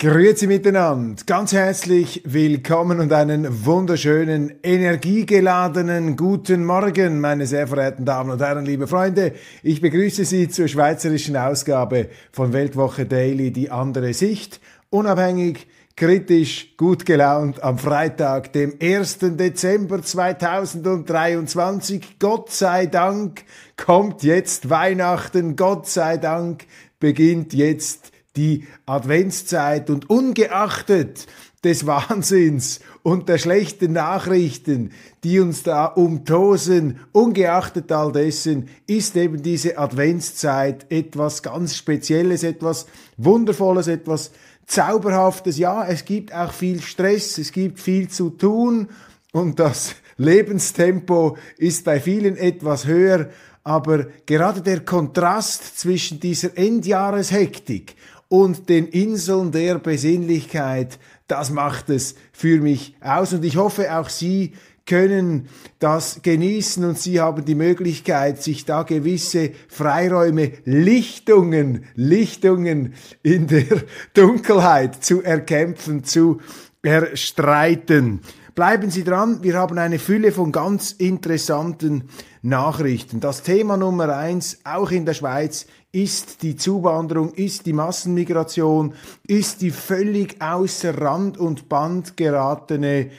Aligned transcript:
Grüezi 0.00 0.46
miteinander, 0.46 1.20
ganz 1.26 1.52
herzlich 1.52 2.22
willkommen 2.24 3.00
und 3.00 3.12
einen 3.12 3.66
wunderschönen, 3.66 4.52
energiegeladenen 4.62 6.14
guten 6.14 6.64
Morgen, 6.64 7.18
meine 7.18 7.46
sehr 7.46 7.66
verehrten 7.66 8.04
Damen 8.04 8.30
und 8.30 8.40
Herren, 8.40 8.64
liebe 8.64 8.86
Freunde. 8.86 9.32
Ich 9.64 9.80
begrüße 9.80 10.24
Sie 10.24 10.48
zur 10.48 10.68
schweizerischen 10.68 11.36
Ausgabe 11.36 12.10
von 12.30 12.52
Weltwoche 12.52 13.06
Daily, 13.06 13.50
die 13.50 13.72
andere 13.72 14.14
Sicht, 14.14 14.60
unabhängig, 14.88 15.66
kritisch, 15.96 16.76
gut 16.76 17.04
gelaunt 17.04 17.64
am 17.64 17.76
Freitag, 17.76 18.52
dem 18.52 18.74
1. 18.80 19.18
Dezember 19.36 20.00
2023. 20.00 22.20
Gott 22.20 22.52
sei 22.52 22.86
Dank 22.86 23.42
kommt 23.76 24.22
jetzt 24.22 24.70
Weihnachten, 24.70 25.56
Gott 25.56 25.88
sei 25.88 26.18
Dank 26.18 26.66
beginnt 27.00 27.52
jetzt 27.52 28.12
die 28.38 28.68
Adventszeit 28.86 29.90
und 29.90 30.08
ungeachtet 30.08 31.26
des 31.64 31.86
Wahnsinns 31.86 32.78
und 33.02 33.28
der 33.28 33.38
schlechten 33.38 33.92
Nachrichten, 33.92 34.92
die 35.24 35.40
uns 35.40 35.64
da 35.64 35.86
umtosen, 35.86 37.00
ungeachtet 37.10 37.90
all 37.90 38.12
dessen, 38.12 38.68
ist 38.86 39.16
eben 39.16 39.42
diese 39.42 39.76
Adventszeit 39.76 40.86
etwas 40.88 41.42
ganz 41.42 41.74
Spezielles, 41.74 42.44
etwas 42.44 42.86
Wundervolles, 43.16 43.88
etwas 43.88 44.30
Zauberhaftes. 44.66 45.58
Ja, 45.58 45.84
es 45.88 46.04
gibt 46.04 46.32
auch 46.32 46.52
viel 46.52 46.80
Stress, 46.80 47.38
es 47.38 47.50
gibt 47.50 47.80
viel 47.80 48.08
zu 48.08 48.30
tun 48.30 48.86
und 49.32 49.58
das 49.58 49.96
Lebenstempo 50.16 51.36
ist 51.56 51.84
bei 51.84 51.98
vielen 51.98 52.36
etwas 52.36 52.86
höher, 52.86 53.30
aber 53.64 54.06
gerade 54.26 54.62
der 54.62 54.84
Kontrast 54.84 55.80
zwischen 55.80 56.20
dieser 56.20 56.56
Endjahreshektik 56.56 57.96
und 58.28 58.68
den 58.68 58.86
Inseln 58.86 59.52
der 59.52 59.78
Besinnlichkeit, 59.78 60.98
das 61.26 61.50
macht 61.50 61.90
es 61.90 62.14
für 62.32 62.60
mich 62.60 62.94
aus. 63.00 63.32
Und 63.32 63.44
ich 63.44 63.56
hoffe, 63.56 63.96
auch 63.96 64.08
Sie 64.08 64.52
können 64.86 65.48
das 65.78 66.20
genießen 66.22 66.84
und 66.84 66.98
Sie 66.98 67.20
haben 67.20 67.44
die 67.44 67.54
Möglichkeit, 67.54 68.42
sich 68.42 68.64
da 68.64 68.82
gewisse 68.82 69.52
Freiräume, 69.68 70.52
Lichtungen, 70.64 71.84
Lichtungen 71.94 72.94
in 73.22 73.46
der 73.46 73.66
Dunkelheit 74.14 75.04
zu 75.04 75.22
erkämpfen, 75.22 76.04
zu 76.04 76.40
erstreiten. 76.82 78.20
Bleiben 78.54 78.90
Sie 78.90 79.04
dran, 79.04 79.42
wir 79.42 79.54
haben 79.54 79.78
eine 79.78 80.00
Fülle 80.00 80.32
von 80.32 80.50
ganz 80.50 80.90
interessanten 80.90 82.08
Nachrichten. 82.42 83.20
Das 83.20 83.42
Thema 83.42 83.76
Nummer 83.76 84.16
eins, 84.16 84.58
auch 84.64 84.90
in 84.90 85.06
der 85.06 85.14
Schweiz, 85.14 85.66
ist 85.92 86.42
die 86.42 86.56
Zuwanderung, 86.56 87.32
ist 87.32 87.66
die 87.66 87.72
Massenmigration, 87.72 88.94
ist 89.26 89.62
die 89.62 89.70
völlig 89.70 90.40
außer 90.40 90.98
Rand 91.00 91.38
und 91.38 91.68
Band 91.68 92.16
geratene 92.16 93.10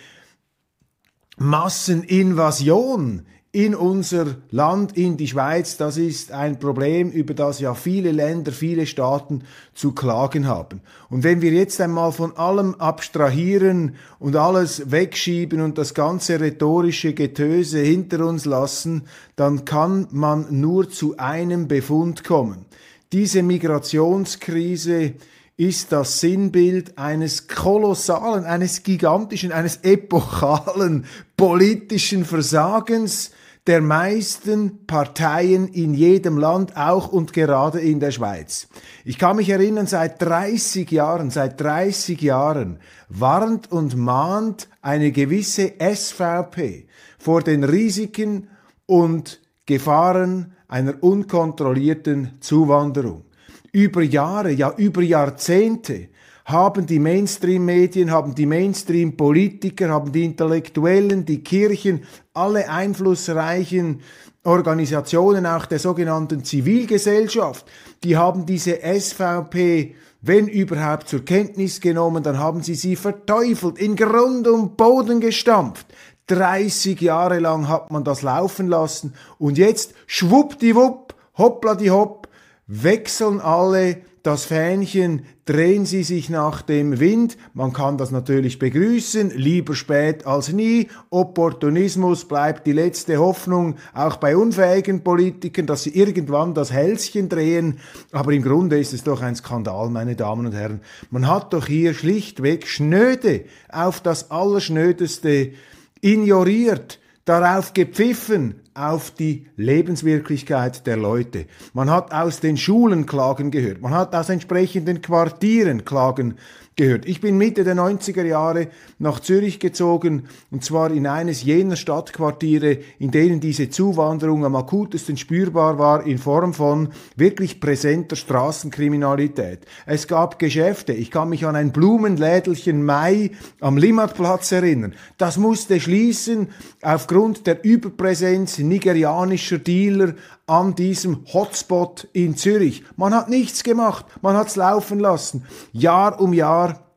Masseninvasion 1.38 3.26
in 3.52 3.74
unser 3.74 4.36
Land, 4.52 4.96
in 4.96 5.18
die 5.18 5.28
Schweiz, 5.28 5.76
das 5.76 5.98
ist 5.98 6.32
ein 6.32 6.60
Problem, 6.60 7.10
über 7.10 7.34
das 7.34 7.60
ja 7.60 7.74
viele 7.74 8.12
Länder, 8.12 8.52
viele 8.52 8.86
Staaten 8.86 9.42
zu 9.74 9.94
klagen 9.94 10.48
haben. 10.48 10.82
Und 11.10 11.24
wenn 11.24 11.42
wir 11.42 11.52
jetzt 11.52 11.82
einmal 11.82 12.12
von 12.12 12.38
allem 12.38 12.76
abstrahieren 12.76 13.96
und 14.20 14.36
alles 14.36 14.92
wegschieben 14.92 15.62
und 15.62 15.80
das 15.80 15.96
ganze 15.96 16.40
rhetorische 16.40 17.16
Getöse 17.16 17.80
hinter 17.80 18.24
uns 18.28 18.46
lassen, 18.46 19.08
dann 19.36 19.66
kann 19.66 20.08
man 20.12 20.46
nur 20.52 20.88
zu 20.88 21.18
einem 21.18 21.68
Befund 21.68 22.24
kommen. 22.24 22.66
Diese 23.12 23.42
Migrationskrise 23.42 25.16
ist 25.58 25.92
das 25.92 26.20
Sinnbild 26.20 27.00
eines 27.00 27.48
kolossalen, 27.48 28.46
eines 28.46 28.84
gigantischen, 28.84 29.52
eines 29.52 29.78
epochalen 29.78 31.06
politischen 31.36 32.26
Versagens, 32.26 33.32
der 33.70 33.82
meisten 33.82 34.88
Parteien 34.88 35.68
in 35.68 35.94
jedem 35.94 36.40
Land, 36.40 36.76
auch 36.76 37.10
und 37.10 37.34
gerade 37.34 37.80
in 37.80 38.00
der 38.00 38.10
Schweiz. 38.10 38.68
Ich 39.06 39.20
kann 39.20 39.36
mich 39.36 39.48
erinnern, 39.48 39.86
seit 39.86 40.20
30 40.24 40.90
Jahren, 40.90 41.30
seit 41.30 41.62
30 41.62 42.20
Jahren 42.20 42.80
warnt 43.10 43.72
und 43.72 43.96
mahnt 43.96 44.70
eine 44.82 45.12
gewisse 45.12 45.74
SVP 45.78 46.88
vor 47.20 47.44
den 47.44 47.64
Risiken 47.64 48.48
und 48.88 49.40
Gefahren 49.68 50.54
einer 50.68 50.96
unkontrollierten 51.04 52.38
Zuwanderung. 52.40 53.26
Über 53.72 54.02
Jahre, 54.02 54.50
ja 54.50 54.74
über 54.78 55.04
Jahrzehnte 55.04 56.08
haben 56.50 56.86
die 56.86 57.00
Mainstream-Medien, 57.00 58.12
haben 58.12 58.36
die 58.36 58.46
Mainstream-Politiker, 58.46 59.90
haben 59.90 60.12
die 60.12 60.26
Intellektuellen, 60.26 61.26
die 61.26 61.44
Kirchen, 61.44 62.04
alle 62.34 62.70
einflussreichen 62.70 64.02
Organisationen, 64.44 65.46
auch 65.46 65.66
der 65.66 65.80
sogenannten 65.80 66.44
Zivilgesellschaft, 66.44 67.66
die 68.04 68.18
haben 68.18 68.46
diese 68.46 68.80
SVP 68.82 69.96
wenn 70.22 70.48
überhaupt 70.48 71.08
zur 71.08 71.24
Kenntnis 71.24 71.80
genommen, 71.80 72.24
dann 72.24 72.40
haben 72.40 72.62
sie 72.62 72.76
sie 72.76 72.96
verteufelt, 72.96 73.78
in 73.78 73.96
Grund 73.96 74.48
und 74.48 74.76
Boden 74.76 75.22
gestampft. 75.22 75.88
30 76.28 77.00
Jahre 77.02 77.40
lang 77.40 77.68
hat 77.70 77.90
man 77.92 78.04
das 78.04 78.22
laufen 78.22 78.68
lassen 78.68 79.14
und 79.38 79.58
jetzt 79.58 79.94
schwuppdiwupp, 80.08 81.16
hoppla 81.38 81.76
die 81.76 81.90
hopp, 81.90 82.28
wechseln 82.68 83.40
alle 83.40 84.02
das 84.24 84.46
Fähnchen, 84.46 85.24
drehen 85.46 85.86
Sie 85.86 86.04
sich 86.04 86.30
nach 86.30 86.62
dem 86.62 87.00
Wind. 87.00 87.38
Man 87.54 87.74
kann 87.74 87.98
das 87.98 88.12
natürlich 88.12 88.60
begrüßen, 88.60 89.32
lieber 89.32 89.76
spät 89.76 90.26
als 90.28 90.52
nie. 90.52 90.88
Opportunismus 91.10 92.26
bleibt 92.26 92.68
die 92.68 92.74
letzte 92.74 93.18
Hoffnung, 93.18 93.76
auch 93.94 94.18
bei 94.18 94.36
unfähigen 94.36 95.04
Politikern, 95.04 95.66
dass 95.66 95.84
sie 95.84 95.96
irgendwann 95.96 96.54
das 96.54 96.72
Hälschen 96.72 97.30
drehen. 97.30 97.80
Aber 98.12 98.32
im 98.34 98.44
Grunde 98.44 98.80
ist 98.80 98.94
es 98.94 99.04
doch 99.04 99.22
ein 99.22 99.36
Skandal, 99.36 99.90
meine 99.90 100.16
Damen 100.16 100.46
und 100.46 100.54
Herren. 100.54 100.82
Man 101.10 101.28
hat 101.28 101.54
doch 101.54 101.68
hier 101.68 101.94
schlichtweg 101.94 102.68
schnöde 102.68 103.46
auf 103.72 104.02
das 104.02 104.32
Allerschnödeste 104.32 105.54
ignoriert, 106.02 107.00
darauf 107.30 107.74
gepfiffen, 107.74 108.56
auf 108.74 109.12
die 109.12 109.46
Lebenswirklichkeit 109.56 110.88
der 110.88 110.98
Leute. 110.98 111.46
Man 111.74 111.90
hat 111.90 112.12
aus 112.12 112.40
den 112.40 112.58
Schulen 112.58 113.06
Klagen 113.06 113.52
gehört, 113.52 113.82
man 113.82 113.94
hat 113.94 114.16
aus 114.16 114.30
entsprechenden 114.30 115.02
Quartieren 115.02 115.86
Klagen 115.86 116.36
gehört. 116.80 117.06
Ich 117.06 117.20
bin 117.20 117.38
Mitte 117.38 117.66
der 117.66 117.76
90er 117.76 118.24
Jahre 118.24 118.70
nach 119.00 119.20
Zürich 119.20 119.60
gezogen 119.60 120.30
und 120.50 120.64
zwar 120.64 120.92
in 120.92 121.08
eines 121.08 121.44
jener 121.44 121.76
Stadtquartiere, 121.76 122.78
in 123.00 123.12
denen 123.12 123.42
diese 123.42 123.70
Zuwanderung 123.70 124.46
am 124.46 124.56
akutesten 124.56 125.18
spürbar 125.18 125.78
war 125.78 126.06
in 126.06 126.18
Form 126.18 126.54
von 126.54 126.90
wirklich 127.18 127.60
präsenter 127.60 128.16
Straßenkriminalität. 128.16 129.60
Es 129.86 130.08
gab 130.08 130.40
Geschäfte, 130.40 130.94
ich 130.94 131.12
kann 131.12 131.28
mich 131.28 131.46
an 131.46 131.58
ein 131.58 131.74
Blumenlädelchen 131.74 132.86
Mai 132.86 133.32
am 133.60 133.76
Limmatplatz 133.76 134.54
erinnern. 134.54 134.96
Das 135.18 135.38
musste 135.38 135.82
schließen 135.82 136.48
aufgrund 136.82 137.46
der 137.46 137.62
Überpräsenz 137.66 138.58
nigerianischer 138.58 139.58
Dealer 139.58 140.14
an 140.50 140.76
diesem 140.76 141.26
Hotspot 141.32 142.08
in 142.14 142.36
Zürich. 142.36 142.84
Man 142.96 143.14
hat 143.14 143.30
nichts 143.30 143.64
gemacht, 143.64 144.06
man 144.22 144.36
hat's 144.36 144.56
laufen 144.56 145.00
lassen. 145.00 145.46
Jahr 145.72 146.20
um 146.20 146.34
Jahr 146.34 146.89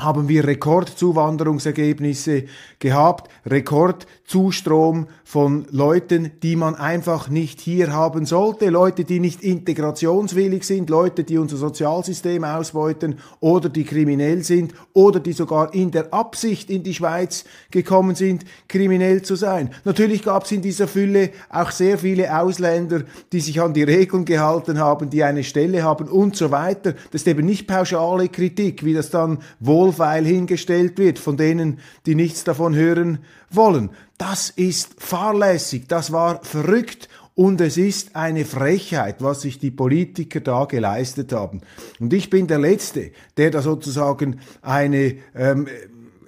haben 0.00 0.28
wir 0.28 0.46
Rekordzuwanderungsergebnisse 0.46 2.44
gehabt, 2.78 3.30
Rekordzustrom 3.46 5.06
von 5.24 5.66
Leuten, 5.70 6.32
die 6.42 6.56
man 6.56 6.74
einfach 6.74 7.28
nicht 7.28 7.60
hier 7.60 7.92
haben 7.92 8.24
sollte, 8.24 8.70
Leute, 8.70 9.04
die 9.04 9.20
nicht 9.20 9.42
integrationswillig 9.42 10.64
sind, 10.64 10.90
Leute, 10.90 11.24
die 11.24 11.38
unser 11.38 11.56
Sozialsystem 11.56 12.44
ausbeuten 12.44 13.18
oder 13.40 13.68
die 13.68 13.84
kriminell 13.84 14.42
sind 14.42 14.74
oder 14.92 15.20
die 15.20 15.32
sogar 15.32 15.74
in 15.74 15.90
der 15.90 16.12
Absicht 16.12 16.70
in 16.70 16.82
die 16.82 16.94
Schweiz 16.94 17.44
gekommen 17.70 18.14
sind, 18.14 18.44
kriminell 18.68 19.22
zu 19.22 19.36
sein. 19.36 19.70
Natürlich 19.84 20.22
gab 20.22 20.44
es 20.44 20.52
in 20.52 20.62
dieser 20.62 20.88
Fülle 20.88 21.30
auch 21.50 21.70
sehr 21.70 21.98
viele 21.98 22.36
Ausländer, 22.36 23.02
die 23.32 23.40
sich 23.40 23.60
an 23.60 23.74
die 23.74 23.82
Regeln 23.82 24.24
gehalten 24.24 24.78
haben, 24.78 25.10
die 25.10 25.22
eine 25.22 25.44
Stelle 25.44 25.82
haben 25.82 26.08
und 26.08 26.36
so 26.36 26.50
weiter. 26.50 26.94
Das 27.10 27.22
ist 27.22 27.28
eben 27.28 27.46
nicht 27.46 27.66
pauschale 27.66 28.28
Kritik, 28.28 28.84
wie 28.84 28.94
das 28.94 29.10
dann 29.10 29.38
wohl 29.58 29.89
Wohlfeil 29.90 30.24
hingestellt 30.24 30.98
wird 30.98 31.18
von 31.18 31.36
denen, 31.36 31.80
die 32.06 32.14
nichts 32.14 32.44
davon 32.44 32.76
hören 32.76 33.18
wollen. 33.50 33.90
Das 34.18 34.50
ist 34.50 35.02
fahrlässig, 35.02 35.88
das 35.88 36.12
war 36.12 36.44
verrückt 36.44 37.08
und 37.34 37.60
es 37.60 37.76
ist 37.76 38.14
eine 38.14 38.44
Frechheit, 38.44 39.16
was 39.20 39.40
sich 39.40 39.58
die 39.58 39.72
Politiker 39.72 40.40
da 40.40 40.66
geleistet 40.66 41.32
haben. 41.32 41.62
Und 41.98 42.12
ich 42.12 42.30
bin 42.30 42.46
der 42.46 42.58
Letzte, 42.58 43.10
der 43.36 43.50
da 43.50 43.62
sozusagen 43.62 44.40
eine 44.62 45.16
ähm, 45.34 45.66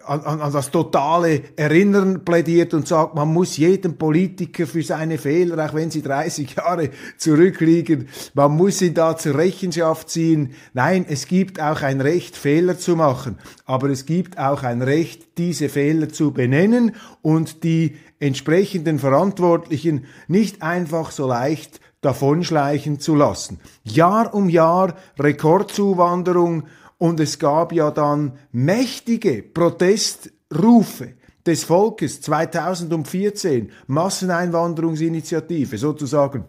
an, 0.05 0.41
an 0.41 0.53
das 0.53 0.71
totale 0.71 1.43
Erinnern 1.57 2.25
plädiert 2.25 2.75
und 2.75 2.89
sagt, 2.89 3.15
man 3.15 3.33
muss 3.33 3.57
jedem 3.57 3.97
Politiker 3.97 4.67
für 4.67 4.83
seine 4.83 5.19
Fehler, 5.19 5.65
auch 5.65 5.75
wenn 5.75 5.91
sie 5.91 6.03
30 6.03 6.57
Jahre 6.57 6.91
zurückliegen, 7.17 8.09
man 8.35 8.57
muss 8.57 8.83
ihn 8.83 8.95
da 8.95 9.17
zur 9.17 9.37
Rechenschaft 9.37 10.11
ziehen. 10.11 10.55
Nein, 10.73 11.07
es 11.09 11.27
gibt 11.27 11.61
auch 11.61 11.83
ein 11.83 12.01
Recht, 12.01 12.37
Fehler 12.37 12.79
zu 12.79 12.97
machen, 12.97 13.39
aber 13.65 13.91
es 13.91 14.07
gibt 14.07 14.39
auch 14.39 14.63
ein 14.63 14.83
Recht, 14.83 15.39
diese 15.39 15.69
Fehler 15.69 16.09
zu 16.09 16.33
benennen 16.33 16.97
und 17.23 17.65
die 17.65 17.97
entsprechenden 18.21 18.99
Verantwortlichen 18.99 20.07
nicht 20.29 20.63
einfach 20.63 21.11
so 21.11 21.27
leicht 21.27 21.81
davonschleichen 22.03 23.01
zu 23.01 23.15
lassen. 23.15 23.61
Jahr 23.85 24.35
um 24.35 24.49
Jahr 24.49 24.97
Rekordzuwanderung, 25.19 26.65
und 27.03 27.19
es 27.19 27.41
gab 27.41 27.73
ja 27.73 27.91
dann 27.91 28.39
mächtige 28.53 29.43
Protestrufe 29.43 31.15
des 31.45 31.65
Volkes 31.65 32.21
2014, 32.21 33.73
Masseneinwanderungsinitiative 33.89 35.79
sozusagen 35.79 36.45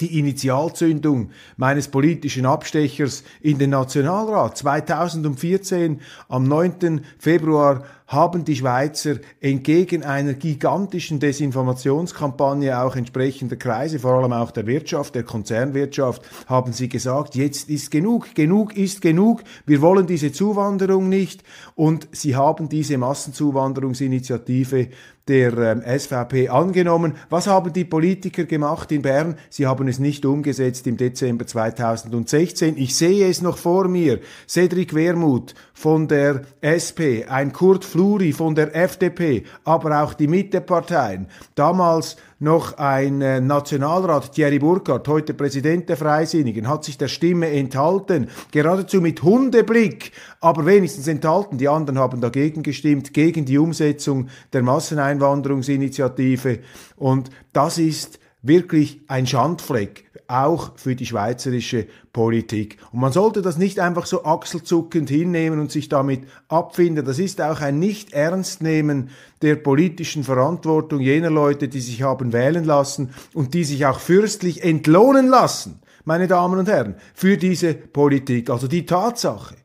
die 0.00 0.18
Initialzündung 0.18 1.32
meines 1.58 1.88
politischen 1.88 2.46
Abstechers 2.46 3.24
in 3.42 3.58
den 3.58 3.70
Nationalrat. 3.70 4.56
2014 4.56 6.00
am 6.30 6.44
9. 6.44 7.02
Februar 7.18 7.84
haben 8.06 8.44
die 8.44 8.56
Schweizer 8.56 9.16
entgegen 9.40 10.02
einer 10.02 10.34
gigantischen 10.34 11.20
Desinformationskampagne 11.20 12.78
auch 12.78 12.96
entsprechender 12.96 13.56
Kreise, 13.56 13.98
vor 13.98 14.12
allem 14.12 14.32
auch 14.32 14.50
der 14.50 14.66
Wirtschaft, 14.66 15.14
der 15.14 15.22
Konzernwirtschaft, 15.22 16.22
haben 16.46 16.72
sie 16.72 16.88
gesagt, 16.88 17.34
jetzt 17.34 17.70
ist 17.70 17.90
genug, 17.90 18.34
genug 18.34 18.76
ist 18.76 19.00
genug, 19.00 19.42
wir 19.64 19.80
wollen 19.80 20.06
diese 20.06 20.32
Zuwanderung 20.32 21.08
nicht 21.08 21.42
und 21.74 22.08
sie 22.12 22.36
haben 22.36 22.68
diese 22.68 22.98
Massenzuwanderungsinitiative 22.98 24.88
der 25.28 25.56
ähm, 25.56 25.82
SVP 25.98 26.48
angenommen. 26.48 27.14
Was 27.30 27.46
haben 27.46 27.72
die 27.72 27.84
Politiker 27.84 28.44
gemacht 28.44 28.92
in 28.92 29.02
Bern? 29.02 29.36
Sie 29.48 29.66
haben 29.66 29.88
es 29.88 29.98
nicht 29.98 30.26
umgesetzt 30.26 30.86
im 30.86 30.96
Dezember 30.96 31.46
2016. 31.46 32.76
Ich 32.76 32.94
sehe 32.94 33.28
es 33.28 33.40
noch 33.40 33.56
vor 33.56 33.88
mir. 33.88 34.20
Cedric 34.46 34.94
Wermuth 34.94 35.54
von 35.72 36.08
der 36.08 36.42
SP, 36.60 37.24
ein 37.26 37.52
Kurt 37.52 37.84
Fluri 37.94 38.32
von 38.32 38.56
der 38.56 38.74
FDP, 38.74 39.44
aber 39.62 40.02
auch 40.02 40.14
die 40.14 40.26
Mitteparteien. 40.26 41.28
Damals 41.54 42.16
noch 42.40 42.76
ein 42.76 43.22
äh, 43.22 43.40
Nationalrat, 43.40 44.32
Thierry 44.32 44.58
Burkhardt, 44.58 45.06
heute 45.06 45.32
Präsident 45.32 45.88
der 45.88 45.96
Freisinnigen, 45.96 46.66
hat 46.66 46.82
sich 46.82 46.98
der 46.98 47.06
Stimme 47.06 47.48
enthalten, 47.50 48.30
geradezu 48.50 49.00
mit 49.00 49.22
Hundeblick, 49.22 50.10
aber 50.40 50.66
wenigstens 50.66 51.06
enthalten. 51.06 51.56
Die 51.56 51.68
anderen 51.68 52.00
haben 52.00 52.20
dagegen 52.20 52.64
gestimmt, 52.64 53.14
gegen 53.14 53.44
die 53.44 53.58
Umsetzung 53.58 54.26
der 54.52 54.64
Masseneinwanderungsinitiative. 54.64 56.58
Und 56.96 57.30
das 57.52 57.78
ist 57.78 58.18
wirklich 58.42 59.02
ein 59.06 59.28
Schandfleck, 59.28 60.03
auch 60.28 60.72
für 60.76 60.96
die 60.96 61.06
schweizerische 61.06 61.86
Politik. 62.12 62.78
Und 62.92 63.00
man 63.00 63.12
sollte 63.12 63.42
das 63.42 63.58
nicht 63.58 63.80
einfach 63.80 64.06
so 64.06 64.24
achselzuckend 64.24 65.08
hinnehmen 65.08 65.60
und 65.60 65.70
sich 65.70 65.88
damit 65.88 66.22
abfinden. 66.48 67.04
Das 67.04 67.18
ist 67.18 67.40
auch 67.40 67.60
ein 67.60 67.78
Nicht-Ernstnehmen 67.78 69.10
der 69.42 69.56
politischen 69.56 70.24
Verantwortung 70.24 71.00
jener 71.00 71.30
Leute, 71.30 71.68
die 71.68 71.80
sich 71.80 72.02
haben 72.02 72.32
wählen 72.32 72.64
lassen 72.64 73.10
und 73.32 73.54
die 73.54 73.64
sich 73.64 73.86
auch 73.86 74.00
fürstlich 74.00 74.64
entlohnen 74.64 75.28
lassen, 75.28 75.80
meine 76.04 76.28
Damen 76.28 76.58
und 76.58 76.68
Herren, 76.68 76.94
für 77.14 77.36
diese 77.36 77.74
Politik. 77.74 78.50
Also 78.50 78.68
die 78.68 78.86
Tatsache, 78.86 79.56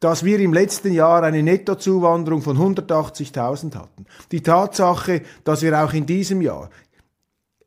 dass 0.00 0.24
wir 0.24 0.38
im 0.40 0.52
letzten 0.52 0.92
Jahr 0.92 1.22
eine 1.22 1.42
Nettozuwanderung 1.42 2.42
von 2.42 2.58
180.000 2.58 3.74
hatten. 3.74 4.06
Die 4.30 4.42
Tatsache, 4.42 5.22
dass 5.44 5.62
wir 5.62 5.82
auch 5.82 5.92
in 5.92 6.06
diesem 6.06 6.42
Jahr 6.42 6.70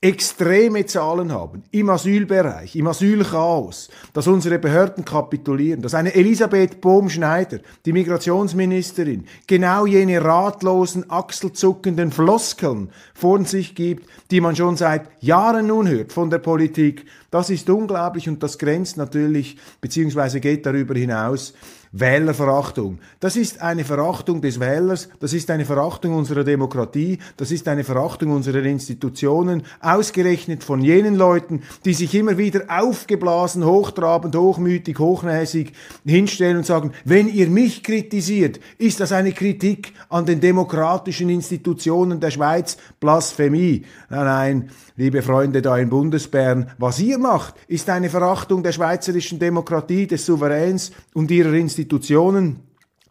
extreme 0.01 0.85
Zahlen 0.85 1.33
haben 1.33 1.63
im 1.71 1.89
Asylbereich, 1.89 2.73
im 2.77 2.87
Asylchaos, 2.87 3.89
dass 4.13 4.27
unsere 4.27 4.57
Behörden 4.57 5.03
kapitulieren, 5.03 5.81
dass 5.81 5.93
eine 5.93 6.15
Elisabeth 6.15 6.79
Bohm-Schneider, 6.79 7.59
die 7.85 7.91
Migrationsministerin, 7.91 9.25
genau 9.45 9.85
jene 9.85 10.23
ratlosen, 10.23 11.09
achselzuckenden 11.11 12.13
Floskeln 12.13 12.91
vor 13.13 13.43
sich 13.43 13.75
gibt, 13.75 14.07
die 14.31 14.39
man 14.39 14.55
schon 14.55 14.77
seit 14.77 15.09
Jahren 15.21 15.67
nun 15.67 15.89
hört 15.89 16.13
von 16.13 16.29
der 16.29 16.39
Politik. 16.39 17.05
Das 17.29 17.49
ist 17.49 17.69
unglaublich 17.69 18.29
und 18.29 18.41
das 18.41 18.57
grenzt 18.57 18.95
natürlich, 18.95 19.57
beziehungsweise 19.81 20.39
geht 20.39 20.65
darüber 20.65 20.95
hinaus, 20.95 21.53
Wählerverachtung. 21.91 22.99
Das 23.19 23.35
ist 23.35 23.61
eine 23.61 23.83
Verachtung 23.83 24.41
des 24.41 24.59
Wählers, 24.59 25.09
das 25.19 25.33
ist 25.33 25.49
eine 25.49 25.65
Verachtung 25.65 26.13
unserer 26.13 26.43
Demokratie, 26.43 27.17
das 27.37 27.51
ist 27.51 27.67
eine 27.67 27.83
Verachtung 27.83 28.31
unserer 28.31 28.63
Institutionen, 28.63 29.63
ausgerechnet 29.79 30.63
von 30.63 30.81
jenen 30.81 31.15
Leuten, 31.15 31.63
die 31.85 31.95
sich 31.95 32.13
immer 32.13 32.37
wieder 32.37 32.65
aufgeblasen, 32.67 33.65
hochtrabend, 33.65 34.35
hochmütig, 34.35 34.99
hochnäsig 34.99 35.73
hinstellen 36.05 36.57
und 36.57 36.65
sagen, 36.65 36.91
wenn 37.05 37.27
ihr 37.27 37.47
mich 37.49 37.83
kritisiert, 37.83 38.59
ist 38.77 38.99
das 38.99 39.11
eine 39.11 39.31
Kritik 39.31 39.93
an 40.09 40.25
den 40.25 40.41
demokratischen 40.41 41.29
Institutionen 41.29 42.19
der 42.19 42.29
Schweiz, 42.29 42.77
Blasphemie. 42.99 43.83
Nein, 44.09 44.25
nein, 44.25 44.69
liebe 44.95 45.23
Freunde 45.23 45.63
da 45.63 45.77
in 45.77 45.89
Bundesbern, 45.89 46.69
was 46.77 46.99
ihr 46.99 47.17
macht, 47.17 47.55
ist 47.67 47.89
eine 47.89 48.09
Verachtung 48.09 48.61
der 48.61 48.73
schweizerischen 48.73 49.39
Demokratie, 49.39 50.05
des 50.05 50.25
Souveräns 50.25 50.91
und 51.13 51.31
ihrer 51.31 51.53
Institutionen. 51.53 51.78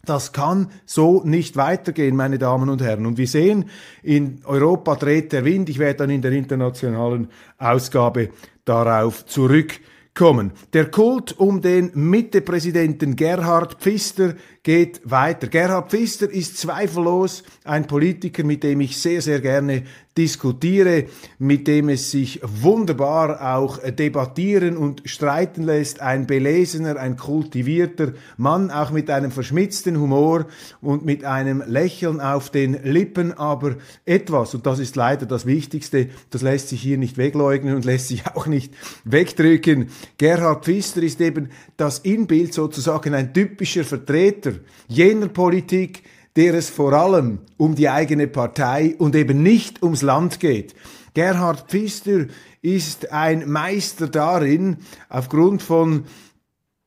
Das 0.04 0.32
kann 0.32 0.70
so 0.86 1.22
nicht 1.24 1.56
weitergehen, 1.56 2.16
meine 2.16 2.38
Damen 2.38 2.70
und 2.70 2.80
Herren. 2.80 3.04
Und 3.04 3.18
wir 3.18 3.26
sehen, 3.26 3.66
in 4.02 4.40
Europa 4.46 4.94
dreht 4.96 5.32
der 5.32 5.44
Wind. 5.44 5.68
Ich 5.68 5.78
werde 5.78 5.98
dann 5.98 6.10
in 6.10 6.22
der 6.22 6.32
internationalen 6.32 7.28
Ausgabe 7.58 8.30
darauf 8.64 9.26
zurückkommen. 9.26 10.52
Der 10.72 10.90
Kult 10.90 11.38
um 11.38 11.60
den 11.60 11.90
Mittepräsidenten 11.94 13.16
Gerhard 13.16 13.82
Pfister 13.82 14.34
geht 14.62 15.02
weiter. 15.04 15.46
Gerhard 15.48 15.90
Pfister 15.90 16.30
ist 16.30 16.56
zweifellos 16.56 17.42
ein 17.64 17.86
Politiker, 17.86 18.44
mit 18.44 18.62
dem 18.62 18.80
ich 18.80 18.96
sehr, 18.96 19.20
sehr 19.20 19.40
gerne 19.42 19.84
diskutiere, 20.18 21.04
mit 21.38 21.68
dem 21.68 21.88
es 21.88 22.10
sich 22.10 22.40
wunderbar 22.42 23.56
auch 23.56 23.78
debattieren 23.78 24.76
und 24.76 25.02
streiten 25.04 25.62
lässt. 25.62 26.02
Ein 26.02 26.26
belesener, 26.26 26.96
ein 26.96 27.16
kultivierter 27.16 28.12
Mann, 28.36 28.70
auch 28.70 28.90
mit 28.90 29.08
einem 29.08 29.30
verschmitzten 29.30 29.98
Humor 29.98 30.46
und 30.82 31.04
mit 31.06 31.24
einem 31.24 31.62
Lächeln 31.66 32.20
auf 32.20 32.50
den 32.50 32.82
Lippen, 32.82 33.32
aber 33.32 33.76
etwas, 34.04 34.54
und 34.54 34.66
das 34.66 34.80
ist 34.80 34.96
leider 34.96 35.24
das 35.24 35.46
Wichtigste, 35.46 36.08
das 36.30 36.42
lässt 36.42 36.68
sich 36.68 36.82
hier 36.82 36.98
nicht 36.98 37.16
wegleugnen 37.16 37.76
und 37.76 37.84
lässt 37.84 38.08
sich 38.08 38.26
auch 38.26 38.46
nicht 38.46 38.74
wegdrücken. 39.04 39.88
Gerhard 40.18 40.64
Pfister 40.64 41.02
ist 41.02 41.20
eben 41.20 41.50
das 41.76 42.00
Inbild 42.00 42.52
sozusagen 42.52 43.14
ein 43.14 43.32
typischer 43.32 43.84
Vertreter 43.84 44.54
jener 44.88 45.28
Politik, 45.28 46.02
der 46.38 46.54
es 46.54 46.70
vor 46.70 46.92
allem 46.92 47.40
um 47.56 47.74
die 47.74 47.88
eigene 47.88 48.28
Partei 48.28 48.94
und 48.96 49.16
eben 49.16 49.42
nicht 49.42 49.82
ums 49.82 50.02
Land 50.02 50.38
geht. 50.38 50.72
Gerhard 51.12 51.68
Pfister 51.68 52.26
ist 52.62 53.10
ein 53.10 53.50
Meister 53.50 54.06
darin, 54.06 54.76
aufgrund 55.08 55.62
von 55.62 56.04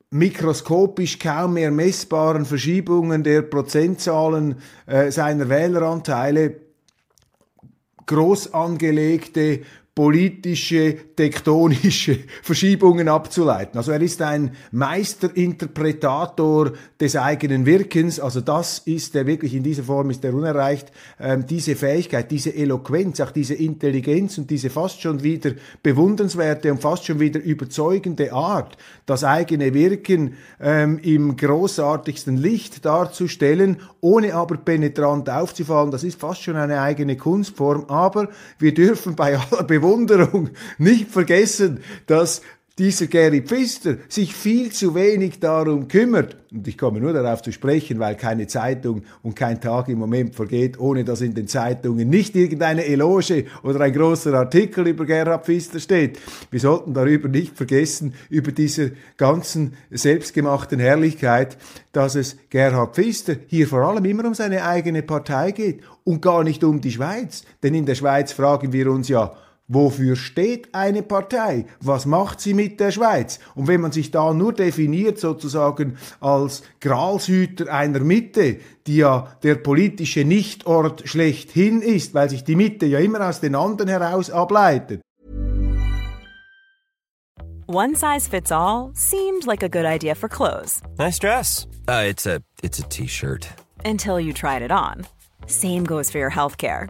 mikroskopisch 0.09 1.19
kaum 1.19 1.55
mehr 1.55 1.69
messbaren 1.69 2.45
Verschiebungen 2.45 3.23
der 3.23 3.41
Prozentzahlen 3.41 4.55
äh, 4.85 5.11
seiner 5.11 5.49
Wähleranteile 5.49 6.55
groß 8.05 8.53
angelegte 8.53 9.63
politische, 9.93 10.95
tektonische 11.17 12.19
Verschiebungen 12.43 13.09
abzuleiten. 13.09 13.77
Also 13.77 13.91
er 13.91 14.01
ist 14.01 14.21
ein 14.21 14.55
Meisterinterpretator 14.71 16.71
des 16.97 17.17
eigenen 17.17 17.65
Wirkens. 17.65 18.17
Also 18.17 18.39
das 18.39 18.79
ist 18.79 19.17
er 19.17 19.27
wirklich 19.27 19.53
in 19.53 19.63
dieser 19.63 19.83
Form 19.83 20.09
ist 20.09 20.23
er 20.23 20.33
unerreicht. 20.33 20.93
Ähm, 21.19 21.45
diese 21.45 21.75
Fähigkeit, 21.75 22.31
diese 22.31 22.55
Eloquenz, 22.55 23.19
auch 23.19 23.31
diese 23.31 23.55
Intelligenz 23.55 24.37
und 24.37 24.49
diese 24.49 24.69
fast 24.69 25.01
schon 25.01 25.23
wieder 25.23 25.51
bewundernswerte 25.83 26.71
und 26.71 26.81
fast 26.81 27.05
schon 27.05 27.19
wieder 27.19 27.41
überzeugende 27.41 28.31
Art, 28.31 28.77
das 29.05 29.25
eigene 29.25 29.73
Wirken 29.73 30.35
ähm, 30.61 30.99
im 30.99 31.35
großartigsten 31.35 32.37
Licht 32.37 32.85
darzustellen, 32.85 33.81
ohne 33.99 34.35
aber 34.35 34.55
penetrant 34.55 35.29
aufzufallen, 35.29 35.91
das 35.91 36.05
ist 36.05 36.17
fast 36.17 36.43
schon 36.43 36.55
eine 36.55 36.79
eigene 36.79 37.17
Kunstform. 37.17 37.87
Aber 37.89 38.29
wir 38.57 38.73
dürfen 38.73 39.17
bei 39.17 39.37
aller 39.37 39.63
Bewunderung 39.81 40.49
nicht 40.77 41.09
vergessen, 41.09 41.79
dass 42.05 42.41
dieser 42.81 43.07
Gary 43.07 43.41
Pfister 43.41 43.97
sich 44.07 44.33
viel 44.33 44.71
zu 44.71 44.95
wenig 44.95 45.39
darum 45.39 45.87
kümmert, 45.87 46.37
und 46.51 46.67
ich 46.67 46.77
komme 46.77 46.99
nur 46.99 47.13
darauf 47.13 47.41
zu 47.41 47.51
sprechen, 47.51 47.99
weil 47.99 48.15
keine 48.15 48.47
Zeitung 48.47 49.03
und 49.21 49.35
kein 49.35 49.61
Tag 49.61 49.87
im 49.89 49.99
Moment 49.99 50.35
vergeht, 50.35 50.79
ohne 50.79 51.03
dass 51.03 51.21
in 51.21 51.33
den 51.33 51.47
Zeitungen 51.47 52.09
nicht 52.09 52.35
irgendeine 52.35 52.85
Eloge 52.85 53.45
oder 53.63 53.81
ein 53.81 53.93
großer 53.93 54.33
Artikel 54.33 54.87
über 54.87 55.05
Gerhard 55.05 55.45
Pfister 55.45 55.79
steht. 55.79 56.19
Wir 56.49 56.59
sollten 56.59 56.93
darüber 56.93 57.27
nicht 57.27 57.55
vergessen, 57.55 58.13
über 58.29 58.51
diese 58.51 58.93
ganzen 59.15 59.73
selbstgemachten 59.91 60.79
Herrlichkeit, 60.79 61.57
dass 61.91 62.15
es 62.15 62.37
Gerhard 62.49 62.95
Pfister 62.95 63.35
hier 63.47 63.67
vor 63.67 63.81
allem 63.81 64.05
immer 64.05 64.25
um 64.25 64.33
seine 64.33 64.63
eigene 64.63 65.03
Partei 65.03 65.51
geht 65.51 65.81
und 66.03 66.21
gar 66.21 66.43
nicht 66.43 66.63
um 66.63 66.81
die 66.81 66.91
Schweiz. 66.91 67.43
Denn 67.63 67.75
in 67.75 67.85
der 67.85 67.95
Schweiz 67.95 68.31
fragen 68.31 68.73
wir 68.73 68.91
uns 68.91 69.07
ja, 69.07 69.35
Wofür 69.73 70.17
steht 70.17 70.75
eine 70.75 71.01
Partei? 71.01 71.65
Was 71.79 72.05
macht 72.05 72.41
sie 72.41 72.53
mit 72.53 72.81
der 72.81 72.91
Schweiz? 72.91 73.39
Und 73.55 73.67
wenn 73.67 73.79
man 73.79 73.93
sich 73.93 74.11
da 74.11 74.33
nur 74.33 74.51
definiert 74.51 75.17
sozusagen 75.17 75.97
als 76.19 76.63
Gralshüter 76.81 77.73
einer 77.73 78.01
Mitte, 78.01 78.57
die 78.85 78.97
ja 78.97 79.33
der 79.43 79.55
politische 79.55 80.25
Nichtort 80.25 81.07
schlechthin 81.07 81.81
ist, 81.81 82.13
weil 82.13 82.29
sich 82.29 82.43
die 82.43 82.57
Mitte 82.57 82.85
ja 82.85 82.99
immer 82.99 83.25
aus 83.25 83.39
den 83.39 83.55
anderen 83.55 83.87
heraus 83.87 84.29
ableitet. 84.29 84.99
One 87.65 87.95
size 87.95 88.27
fits 88.27 88.51
all 88.51 88.91
seemed 88.93 89.47
like 89.47 89.63
a 89.63 89.69
good 89.69 89.85
idea 89.85 90.15
for 90.15 90.27
clothes. 90.27 90.81
Nice 90.99 91.17
dress. 91.17 91.65
Uh, 91.87 92.03
it's 92.09 92.25
a 92.25 92.41
it's 92.61 92.79
a 92.79 92.83
t-shirt. 92.89 93.47
Until 93.85 94.19
you 94.19 94.33
tried 94.33 94.63
it 94.63 94.71
on. 94.71 95.07
Same 95.47 95.85
goes 95.85 96.11
for 96.11 96.19
your 96.19 96.31
healthcare. 96.31 96.89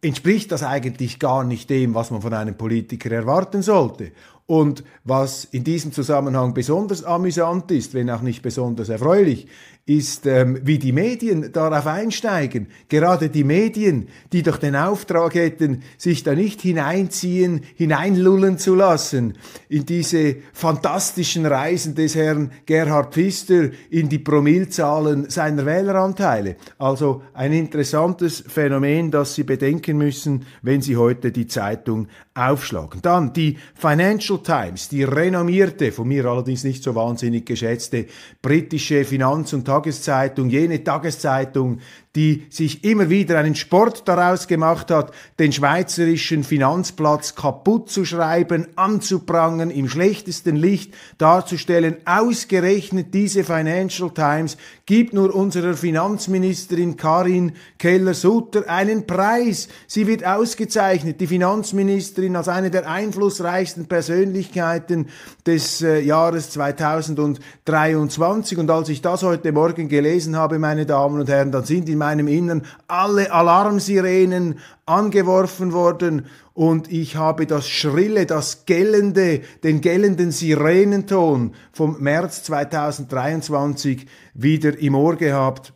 entspricht 0.00 0.52
das 0.52 0.62
eigentlich 0.62 1.18
gar 1.18 1.44
nicht 1.44 1.70
dem, 1.70 1.94
was 1.94 2.10
man 2.10 2.22
von 2.22 2.32
einem 2.34 2.56
Politiker 2.56 3.10
erwarten 3.10 3.62
sollte. 3.62 4.12
Und 4.50 4.82
was 5.04 5.44
in 5.44 5.62
diesem 5.62 5.92
Zusammenhang 5.92 6.54
besonders 6.54 7.04
amüsant 7.04 7.70
ist, 7.70 7.92
wenn 7.92 8.08
auch 8.08 8.22
nicht 8.22 8.40
besonders 8.40 8.88
erfreulich, 8.88 9.46
ist, 9.84 10.26
ähm, 10.26 10.60
wie 10.64 10.78
die 10.78 10.92
Medien 10.92 11.52
darauf 11.52 11.86
einsteigen. 11.86 12.68
Gerade 12.88 13.28
die 13.28 13.44
Medien, 13.44 14.08
die 14.32 14.42
doch 14.42 14.56
den 14.56 14.76
Auftrag 14.76 15.34
hätten, 15.34 15.82
sich 15.96 16.22
da 16.22 16.34
nicht 16.34 16.62
hineinziehen, 16.62 17.62
hineinlullen 17.74 18.56
zu 18.56 18.74
lassen 18.74 19.34
in 19.68 19.84
diese 19.84 20.36
fantastischen 20.52 21.44
Reisen 21.44 21.94
des 21.94 22.14
Herrn 22.14 22.50
Gerhard 22.64 23.14
Pfister 23.14 23.70
in 23.90 24.08
die 24.08 24.18
Promillzahlen 24.18 25.28
seiner 25.28 25.64
Wähleranteile. 25.64 26.56
Also 26.78 27.22
ein 27.32 27.52
interessantes 27.52 28.44
Phänomen, 28.46 29.10
das 29.10 29.34
Sie 29.34 29.44
bedenken 29.44 29.96
müssen, 29.96 30.44
wenn 30.62 30.82
Sie 30.82 30.96
heute 30.96 31.32
die 31.32 31.46
Zeitung 31.46 32.08
aufschlagen. 32.38 33.02
Dann 33.02 33.32
die 33.32 33.58
Financial 33.74 34.38
Times, 34.42 34.88
die 34.88 35.04
renommierte, 35.04 35.92
von 35.92 36.08
mir 36.08 36.24
allerdings 36.26 36.64
nicht 36.64 36.82
so 36.82 36.94
wahnsinnig 36.94 37.46
geschätzte 37.46 38.06
britische 38.40 39.04
Finanz- 39.04 39.52
und 39.52 39.64
Tageszeitung, 39.64 40.48
jene 40.48 40.82
Tageszeitung, 40.84 41.80
die 42.18 42.46
sich 42.50 42.82
immer 42.82 43.10
wieder 43.10 43.38
einen 43.38 43.54
Sport 43.54 44.08
daraus 44.08 44.48
gemacht 44.48 44.90
hat, 44.90 45.12
den 45.38 45.52
schweizerischen 45.52 46.42
Finanzplatz 46.42 47.36
kaputt 47.36 47.90
zu 47.90 48.04
schreiben, 48.04 48.66
anzuprangen, 48.74 49.70
im 49.70 49.88
schlechtesten 49.88 50.56
Licht 50.56 50.94
darzustellen. 51.18 51.98
Ausgerechnet 52.06 53.14
diese 53.14 53.44
Financial 53.44 54.10
Times 54.10 54.56
gibt 54.84 55.12
nur 55.12 55.32
unserer 55.32 55.74
Finanzministerin 55.74 56.96
Karin 56.96 57.52
Keller-Sutter 57.78 58.68
einen 58.68 59.06
Preis. 59.06 59.68
Sie 59.86 60.08
wird 60.08 60.26
ausgezeichnet, 60.26 61.20
die 61.20 61.26
Finanzministerin 61.28 62.27
als 62.36 62.48
eine 62.48 62.70
der 62.70 62.88
einflussreichsten 62.88 63.86
Persönlichkeiten 63.86 65.08
des 65.46 65.82
äh, 65.82 66.00
Jahres 66.00 66.50
2023. 66.50 68.58
Und 68.58 68.70
als 68.70 68.88
ich 68.88 69.02
das 69.02 69.22
heute 69.22 69.52
Morgen 69.52 69.88
gelesen 69.88 70.36
habe, 70.36 70.58
meine 70.58 70.86
Damen 70.86 71.20
und 71.20 71.28
Herren, 71.28 71.52
dann 71.52 71.64
sind 71.64 71.88
in 71.88 71.98
meinem 71.98 72.28
Innern 72.28 72.62
alle 72.86 73.32
Alarmsirenen 73.32 74.58
angeworfen 74.86 75.72
worden 75.72 76.26
und 76.54 76.90
ich 76.90 77.14
habe 77.14 77.46
das 77.46 77.68
schrille, 77.68 78.26
das 78.26 78.66
gellende, 78.66 79.42
den 79.62 79.80
gellenden 79.80 80.32
Sirenenton 80.32 81.54
vom 81.72 82.00
März 82.00 82.42
2023 82.44 84.06
wieder 84.34 84.76
im 84.76 84.96
Ohr 84.96 85.14
gehabt 85.14 85.72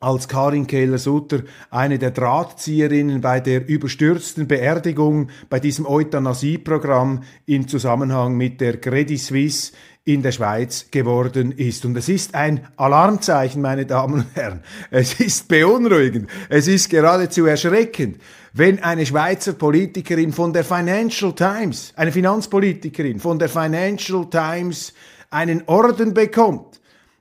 als 0.00 0.28
Karin 0.28 0.66
Keller-Sutter, 0.66 1.42
eine 1.70 1.98
der 1.98 2.12
Drahtzieherinnen 2.12 3.20
bei 3.20 3.40
der 3.40 3.68
überstürzten 3.68 4.46
Beerdigung 4.46 5.28
bei 5.50 5.58
diesem 5.58 5.86
Euthanasieprogramm 5.86 7.24
im 7.46 7.66
Zusammenhang 7.66 8.36
mit 8.36 8.60
der 8.60 8.80
Credit 8.80 9.18
Suisse 9.18 9.72
in 10.04 10.22
der 10.22 10.32
Schweiz 10.32 10.86
geworden 10.90 11.52
ist. 11.52 11.84
Und 11.84 11.96
es 11.96 12.08
ist 12.08 12.34
ein 12.34 12.66
Alarmzeichen, 12.76 13.60
meine 13.60 13.86
Damen 13.86 14.20
und 14.20 14.26
Herren. 14.34 14.62
Es 14.90 15.20
ist 15.20 15.48
beunruhigend. 15.48 16.30
Es 16.48 16.68
ist 16.68 16.88
geradezu 16.88 17.44
erschreckend, 17.46 18.18
wenn 18.52 18.82
eine 18.82 19.04
Schweizer 19.04 19.52
Politikerin 19.52 20.32
von 20.32 20.52
der 20.52 20.64
Financial 20.64 21.34
Times, 21.34 21.92
eine 21.96 22.12
Finanzpolitikerin 22.12 23.18
von 23.18 23.38
der 23.38 23.48
Financial 23.48 24.30
Times 24.30 24.94
einen 25.30 25.64
Orden 25.66 26.14
bekommt 26.14 26.67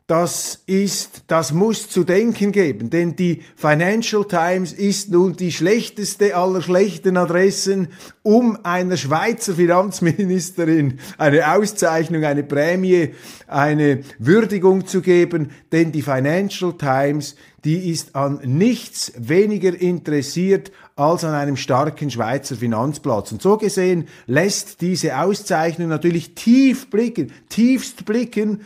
das 0.07 0.63
ist, 0.67 1.23
das 1.27 1.51
muss 1.51 1.89
zu 1.89 2.05
denken 2.05 2.53
geben, 2.53 2.89
denn 2.89 3.17
die 3.17 3.41
Financial 3.57 4.23
Times 4.23 4.71
ist 4.71 5.11
nun 5.11 5.35
die 5.35 5.51
schlechteste 5.51 6.33
aller 6.33 6.61
schlechten 6.61 7.17
Adressen, 7.17 7.89
um 8.23 8.57
einer 8.63 8.95
Schweizer 8.95 9.55
Finanzministerin 9.55 10.99
eine 11.17 11.53
Auszeichnung, 11.53 12.23
eine 12.23 12.43
Prämie, 12.43 13.09
eine 13.47 13.99
Würdigung 14.17 14.87
zu 14.87 15.01
geben, 15.01 15.51
denn 15.73 15.91
die 15.91 16.01
Financial 16.01 16.71
Times, 16.77 17.35
die 17.65 17.89
ist 17.89 18.15
an 18.15 18.39
nichts 18.45 19.11
weniger 19.17 19.77
interessiert 19.77 20.71
als 20.95 21.25
an 21.25 21.33
einem 21.33 21.57
starken 21.57 22.09
Schweizer 22.09 22.55
Finanzplatz. 22.55 23.33
Und 23.33 23.41
so 23.41 23.57
gesehen 23.57 24.07
lässt 24.25 24.79
diese 24.79 25.19
Auszeichnung 25.19 25.89
natürlich 25.89 26.33
tief 26.33 26.89
blicken, 26.89 27.33
tiefst 27.49 28.05
blicken 28.05 28.61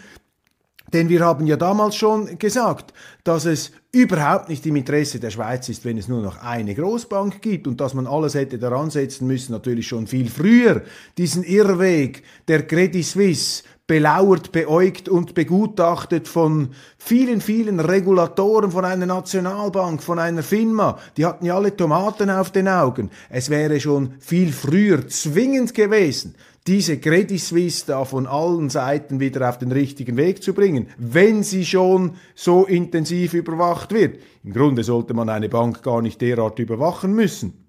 denn 0.94 1.10
wir 1.10 1.22
haben 1.22 1.48
ja 1.48 1.58
damals 1.58 1.96
schon 1.96 2.38
gesagt, 2.38 2.94
dass 3.24 3.46
es 3.46 3.72
überhaupt 3.92 4.50
nicht 4.50 4.66
im 4.66 4.76
Interesse 4.76 5.20
der 5.20 5.32
Schweiz 5.32 5.68
ist, 5.70 5.84
wenn 5.86 5.98
es 5.98 6.08
nur 6.08 6.22
noch 6.22 6.42
eine 6.42 6.74
Großbank 6.74 7.42
gibt. 7.42 7.68
Und 7.68 7.82
dass 7.82 7.94
man 7.94 8.08
alles 8.08 8.36
hätte 8.36 8.58
daran 8.58 8.90
setzen 8.90 9.28
müssen, 9.28 9.52
natürlich 9.52 9.88
schon 9.88 10.08
viel 10.08 10.30
früher, 10.30 10.84
diesen 11.18 11.44
Irrweg 11.44 12.24
der 12.48 12.66
Credit 12.68 13.06
Suisse 13.06 13.64
belauert, 13.92 14.54
beäugt 14.54 15.10
und 15.10 15.34
begutachtet 15.34 16.30
von 16.30 16.70
vielen, 16.98 17.42
vielen 17.42 17.82
Regulatoren, 17.82 18.72
von 18.72 18.86
einer 18.86 19.06
Nationalbank, 19.06 20.02
von 20.02 20.18
einer 20.18 20.44
FINMA. 20.44 20.98
Die 21.18 21.26
hatten 21.26 21.46
ja 21.46 21.58
alle 21.58 21.76
Tomaten 21.76 22.30
auf 22.30 22.52
den 22.52 22.70
Augen. 22.70 23.10
Es 23.30 23.50
wäre 23.50 23.82
schon 23.82 24.14
viel 24.22 24.54
früher 24.54 25.10
zwingend 25.10 25.74
gewesen, 25.74 26.36
diese 26.68 27.00
Credit 27.00 27.38
Suisse 27.38 27.84
da 27.86 28.06
von 28.06 28.28
allen 28.28 28.70
Seiten 28.70 29.20
wieder 29.20 29.50
auf 29.50 29.58
den 29.58 29.74
richtigen 29.74 30.16
Weg 30.16 30.42
zu 30.42 30.54
bringen, 30.54 30.88
wenn 30.98 31.44
sie 31.44 31.66
schon 31.66 32.12
so 32.34 32.64
intensiv 32.64 33.34
überwacht 33.34 33.92
wird. 33.92 34.20
Im 34.46 34.54
Grunde 34.54 34.86
sollte 34.86 35.14
man 35.14 35.28
eine 35.28 35.50
Bank 35.50 35.84
gar 35.84 36.02
nicht 36.02 36.22
derart 36.22 36.60
überwachen 36.60 37.14
müssen. 37.14 37.62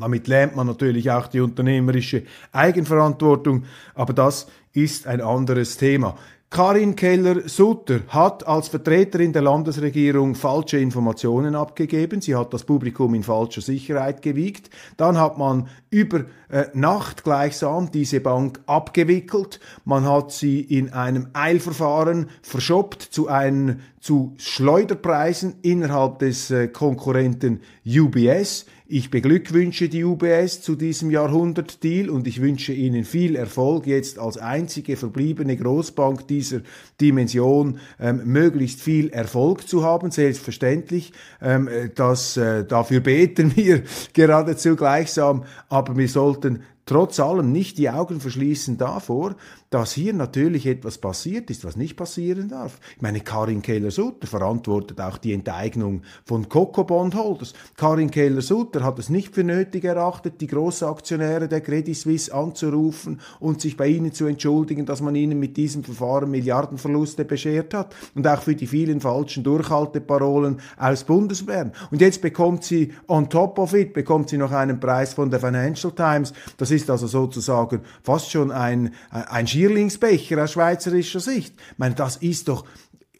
Damit 0.00 0.28
lernt 0.28 0.56
man 0.56 0.66
natürlich 0.66 1.10
auch 1.10 1.26
die 1.26 1.40
unternehmerische 1.40 2.22
Eigenverantwortung, 2.52 3.64
aber 3.94 4.14
das 4.14 4.46
ist 4.72 5.06
ein 5.06 5.20
anderes 5.20 5.76
Thema. 5.76 6.16
Karin 6.52 6.96
Keller-Sutter 6.96 8.00
hat 8.08 8.44
als 8.44 8.66
Vertreterin 8.66 9.32
der 9.32 9.42
Landesregierung 9.42 10.34
falsche 10.34 10.78
Informationen 10.78 11.54
abgegeben. 11.54 12.20
Sie 12.20 12.34
hat 12.34 12.52
das 12.52 12.64
Publikum 12.64 13.14
in 13.14 13.22
falscher 13.22 13.60
Sicherheit 13.60 14.20
gewiegt. 14.20 14.68
Dann 14.96 15.16
hat 15.16 15.38
man 15.38 15.68
über 15.90 16.24
äh, 16.48 16.64
Nacht 16.74 17.22
gleichsam 17.22 17.92
diese 17.92 18.18
Bank 18.18 18.58
abgewickelt. 18.66 19.60
Man 19.84 20.04
hat 20.04 20.32
sie 20.32 20.60
in 20.60 20.92
einem 20.92 21.28
Eilverfahren 21.34 22.28
verschoppt 22.42 23.02
zu 23.02 23.28
einen 23.28 23.82
zu 24.00 24.34
Schleuderpreisen 24.38 25.54
innerhalb 25.62 26.18
des 26.18 26.50
äh, 26.50 26.66
Konkurrenten 26.66 27.60
UBS. 27.86 28.66
Ich 28.92 29.08
beglückwünsche 29.08 29.88
die 29.88 30.02
UBS 30.02 30.62
zu 30.62 30.74
diesem 30.74 31.12
Jahrhundertdeal 31.12 32.10
und 32.10 32.26
ich 32.26 32.42
wünsche 32.42 32.72
Ihnen 32.72 33.04
viel 33.04 33.36
Erfolg, 33.36 33.86
jetzt 33.86 34.18
als 34.18 34.36
einzige 34.36 34.96
verbliebene 34.96 35.56
Großbank 35.56 36.26
dieser 36.26 36.62
Dimension 37.00 37.78
ähm, 38.00 38.22
möglichst 38.24 38.80
viel 38.80 39.10
Erfolg 39.10 39.68
zu 39.68 39.84
haben. 39.84 40.10
Selbstverständlich, 40.10 41.12
ähm, 41.40 41.68
das, 41.94 42.36
äh, 42.36 42.64
dafür 42.64 42.98
beten 42.98 43.52
wir 43.56 43.84
geradezu 44.12 44.74
gleichsam, 44.74 45.44
aber 45.68 45.96
wir 45.96 46.08
sollten 46.08 46.64
trotz 46.90 47.20
allem 47.20 47.52
nicht 47.52 47.78
die 47.78 47.88
Augen 47.88 48.20
verschließen 48.20 48.76
davor, 48.76 49.36
dass 49.70 49.92
hier 49.92 50.12
natürlich 50.12 50.66
etwas 50.66 50.98
passiert 50.98 51.48
ist, 51.48 51.64
was 51.64 51.76
nicht 51.76 51.96
passieren 51.96 52.48
darf. 52.48 52.80
Ich 52.96 53.00
meine, 53.00 53.20
Karin 53.20 53.62
Keller-Sutter 53.62 54.26
verantwortet 54.26 55.00
auch 55.00 55.16
die 55.16 55.32
Enteignung 55.32 56.02
von 56.24 56.48
Coco 56.48 56.82
Bondholders. 56.82 57.52
Karin 57.76 58.10
Keller-Sutter 58.10 58.82
hat 58.82 58.98
es 58.98 59.08
nicht 59.08 59.32
für 59.32 59.44
nötig 59.44 59.84
erachtet, 59.84 60.40
die 60.40 60.48
Großaktionäre 60.48 61.46
der 61.46 61.60
Credit 61.60 61.96
Suisse 61.96 62.34
anzurufen 62.34 63.20
und 63.38 63.60
sich 63.60 63.76
bei 63.76 63.86
ihnen 63.86 64.12
zu 64.12 64.26
entschuldigen, 64.26 64.84
dass 64.84 65.00
man 65.00 65.14
ihnen 65.14 65.38
mit 65.38 65.56
diesem 65.56 65.84
Verfahren 65.84 66.32
Milliardenverluste 66.32 67.24
beschert 67.24 67.72
hat 67.72 67.94
und 68.16 68.26
auch 68.26 68.42
für 68.42 68.56
die 68.56 68.66
vielen 68.66 69.00
falschen 69.00 69.44
Durchhalteparolen 69.44 70.60
aus 70.76 71.04
Bundeswehren. 71.04 71.70
Und 71.92 72.00
jetzt 72.00 72.20
bekommt 72.20 72.64
sie 72.64 72.92
on 73.06 73.30
top 73.30 73.60
of 73.60 73.74
it, 73.74 73.92
bekommt 73.92 74.30
sie 74.30 74.38
noch 74.38 74.50
einen 74.50 74.80
Preis 74.80 75.14
von 75.14 75.30
der 75.30 75.38
Financial 75.38 75.92
Times. 75.92 76.32
Das 76.56 76.72
ist 76.72 76.79
also 76.88 77.06
sozusagen 77.06 77.82
fast 78.02 78.30
schon 78.30 78.50
ein, 78.52 78.94
ein 79.10 79.46
Schierlingsbecher 79.46 80.42
aus 80.42 80.52
schweizerischer 80.52 81.20
Sicht. 81.20 81.54
Ich 81.72 81.78
meine, 81.78 81.94
das 81.96 82.16
ist 82.16 82.48
doch, 82.48 82.64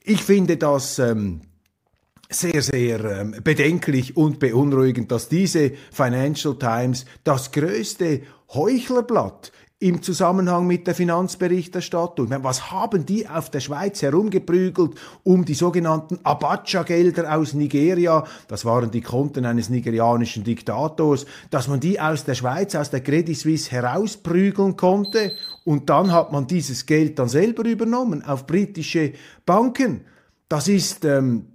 ich 0.05 0.23
finde 0.23 0.57
das 0.57 0.99
ähm, 0.99 1.43
sehr, 2.31 2.63
sehr 2.63 3.05
ähm, 3.05 3.37
bedenklich 3.43 4.17
und 4.17 4.39
beunruhigend, 4.39 5.11
dass 5.11 5.29
diese 5.29 5.73
Financial 5.91 6.57
Times 6.57 7.05
das 7.25 7.51
größte 7.51 8.23
Heuchlerblatt 8.55 9.53
im 9.83 10.03
Zusammenhang 10.03 10.67
mit 10.67 10.87
der 10.87 10.95
Finanzberichterstattung. 10.95 12.29
Was 12.43 12.71
haben 12.71 13.07
die 13.07 13.27
auf 13.27 13.49
der 13.49 13.61
Schweiz 13.61 14.03
herumgeprügelt, 14.03 14.93
um 15.25 15.47
die 15.47 15.55
sogenannten 15.55 16.19
Abacha-Gelder 16.23 17.35
aus 17.35 17.55
Nigeria, 17.55 18.25
das 18.47 18.67
waren 18.67 18.91
die 18.91 19.01
Konten 19.01 19.47
eines 19.47 19.71
nigerianischen 19.71 20.45
Diktators, 20.45 21.25
dass 21.51 21.67
man 21.67 21.81
die 21.81 21.99
aus 21.99 22.27
der 22.27 22.35
Schweiz, 22.35 22.75
aus 22.75 22.91
der 22.91 23.01
Credit 23.01 23.37
Suisse 23.37 23.71
herausprügeln 23.71 24.77
konnte 24.77 25.33
und 25.65 25.89
dann 25.89 26.13
hat 26.13 26.31
man 26.31 26.47
dieses 26.47 26.85
Geld 26.85 27.19
dann 27.19 27.31
selber 27.31 27.65
übernommen 27.65 28.23
auf 28.23 28.47
britische 28.47 29.15
Banken. 29.47 30.03
Das 30.51 30.69
ist 30.69 31.07
ähm, 31.07 31.47